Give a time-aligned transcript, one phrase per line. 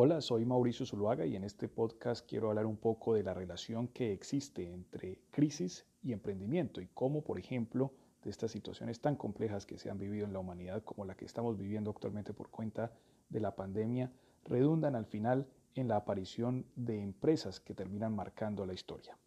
[0.00, 3.88] Hola, soy Mauricio Zuluaga y en este podcast quiero hablar un poco de la relación
[3.88, 9.66] que existe entre crisis y emprendimiento y cómo, por ejemplo, de estas situaciones tan complejas
[9.66, 12.92] que se han vivido en la humanidad como la que estamos viviendo actualmente por cuenta
[13.28, 14.12] de la pandemia,
[14.44, 19.18] redundan al final en la aparición de empresas que terminan marcando la historia.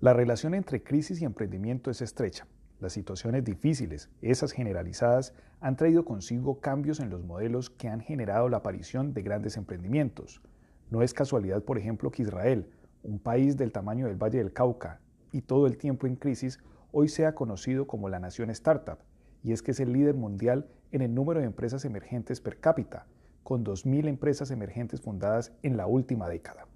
[0.00, 2.46] La relación entre crisis y emprendimiento es estrecha.
[2.84, 8.50] Las situaciones difíciles, esas generalizadas, han traído consigo cambios en los modelos que han generado
[8.50, 10.42] la aparición de grandes emprendimientos.
[10.90, 12.68] No es casualidad, por ejemplo, que Israel,
[13.02, 15.00] un país del tamaño del Valle del Cauca
[15.32, 16.60] y todo el tiempo en crisis,
[16.92, 18.98] hoy sea conocido como la nación startup,
[19.42, 23.06] y es que es el líder mundial en el número de empresas emergentes per cápita,
[23.44, 26.66] con 2.000 empresas emergentes fundadas en la última década.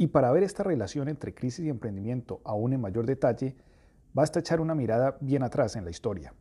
[0.00, 3.54] Y para ver esta relación entre crisis y emprendimiento aún en mayor detalle,
[4.14, 6.32] basta echar una mirada bien atrás en la historia.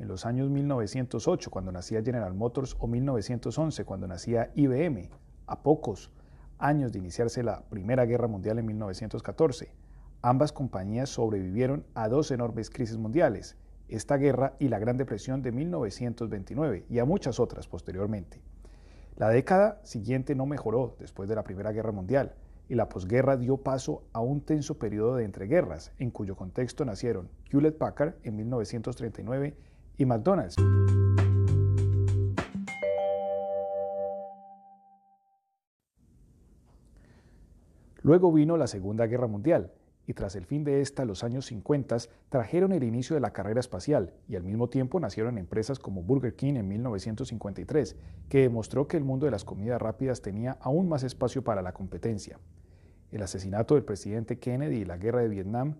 [0.00, 5.08] En los años 1908, cuando nacía General Motors, o 1911, cuando nacía IBM,
[5.46, 6.10] a pocos
[6.58, 9.72] años de iniciarse la Primera Guerra Mundial en 1914,
[10.22, 15.52] ambas compañías sobrevivieron a dos enormes crisis mundiales, esta guerra y la Gran Depresión de
[15.52, 18.42] 1929, y a muchas otras posteriormente.
[19.14, 22.34] La década siguiente no mejoró después de la Primera Guerra Mundial,
[22.68, 27.28] y la posguerra dio paso a un tenso periodo de entreguerras, en cuyo contexto nacieron
[27.50, 29.56] Hewlett Packard en 1939
[29.98, 30.56] y McDonald's.
[38.02, 39.72] Luego vino la Segunda Guerra Mundial,
[40.06, 41.96] y tras el fin de esta, los años 50
[42.28, 46.36] trajeron el inicio de la carrera espacial y al mismo tiempo nacieron empresas como Burger
[46.36, 47.96] King en 1953,
[48.28, 51.72] que demostró que el mundo de las comidas rápidas tenía aún más espacio para la
[51.72, 52.38] competencia.
[53.10, 55.76] El asesinato del presidente Kennedy y la guerra de Vietnam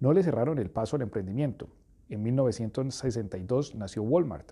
[0.00, 1.68] no le cerraron el paso al emprendimiento.
[2.08, 4.50] En 1962 nació Walmart,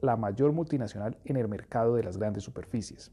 [0.00, 3.10] la mayor multinacional en el mercado de las grandes superficies.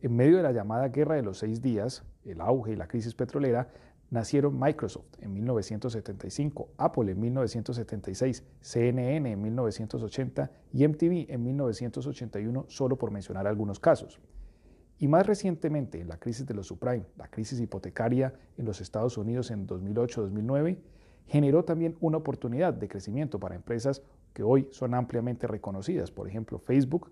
[0.00, 3.14] En medio de la llamada Guerra de los Seis Días, el auge y la crisis
[3.14, 3.68] petrolera,
[4.10, 12.96] nacieron Microsoft en 1975, Apple en 1976, CNN en 1980 y MTV en 1981, solo
[12.96, 14.20] por mencionar algunos casos.
[14.98, 19.18] Y más recientemente, en la crisis de los subprime, la crisis hipotecaria en los Estados
[19.18, 20.78] Unidos en 2008-2009,
[21.26, 24.02] generó también una oportunidad de crecimiento para empresas
[24.32, 27.10] que hoy son ampliamente reconocidas, por ejemplo Facebook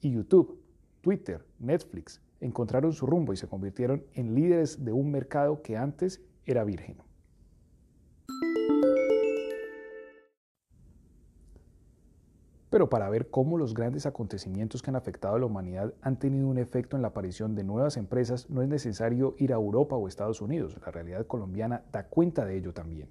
[0.00, 0.58] y YouTube,
[1.02, 6.22] Twitter, Netflix, encontraron su rumbo y se convirtieron en líderes de un mercado que antes
[6.46, 6.96] era virgen.
[12.70, 16.48] Pero para ver cómo los grandes acontecimientos que han afectado a la humanidad han tenido
[16.48, 20.06] un efecto en la aparición de nuevas empresas, no es necesario ir a Europa o
[20.06, 20.76] Estados Unidos.
[20.84, 23.08] La realidad colombiana da cuenta de ello también.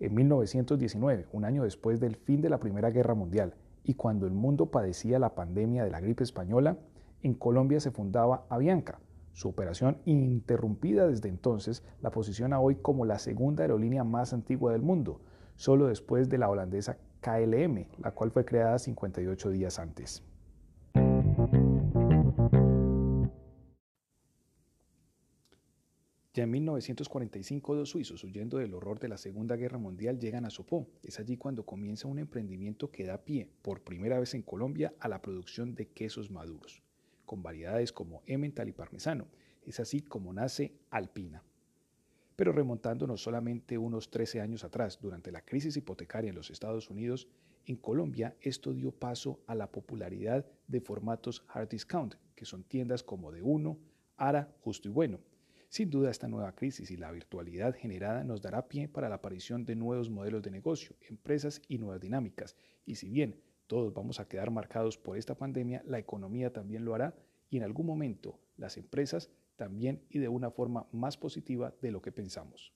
[0.00, 3.54] En 1919, un año después del fin de la Primera Guerra Mundial,
[3.84, 6.76] y cuando el mundo padecía la pandemia de la gripe española,
[7.22, 9.00] en Colombia se fundaba Avianca.
[9.32, 14.82] Su operación interrumpida desde entonces la posiciona hoy como la segunda aerolínea más antigua del
[14.82, 15.20] mundo,
[15.56, 20.22] solo después de la holandesa KLM, la cual fue creada 58 días antes.
[26.32, 30.50] Ya en 1945, dos suizos, huyendo del horror de la Segunda Guerra Mundial, llegan a
[30.50, 30.86] Sopó.
[31.02, 35.08] Es allí cuando comienza un emprendimiento que da pie, por primera vez en Colombia, a
[35.08, 36.82] la producción de quesos maduros
[37.30, 39.28] con variedades como Emmental y Parmesano.
[39.62, 41.44] Es así como nace Alpina.
[42.34, 47.28] Pero remontándonos solamente unos 13 años atrás, durante la crisis hipotecaria en los Estados Unidos,
[47.66, 53.04] en Colombia esto dio paso a la popularidad de formatos hard discount, que son tiendas
[53.04, 53.78] como de uno,
[54.16, 55.20] Ara, Justo y Bueno.
[55.68, 59.64] Sin duda esta nueva crisis y la virtualidad generada nos dará pie para la aparición
[59.64, 62.56] de nuevos modelos de negocio, empresas y nuevas dinámicas.
[62.84, 63.40] Y si bien
[63.70, 67.14] todos vamos a quedar marcados por esta pandemia, la economía también lo hará
[67.50, 72.02] y en algún momento las empresas también y de una forma más positiva de lo
[72.02, 72.74] que pensamos.